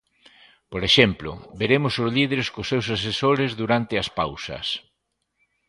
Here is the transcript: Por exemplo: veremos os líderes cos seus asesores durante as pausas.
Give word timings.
Por 0.71 0.81
exemplo: 0.89 1.29
veremos 1.61 1.93
os 2.03 2.11
líderes 2.17 2.47
cos 2.53 2.69
seus 2.71 2.87
asesores 2.97 3.51
durante 3.61 3.93
as 4.03 4.07
pausas. 4.19 4.67